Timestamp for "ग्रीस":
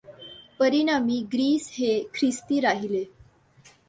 1.33-1.69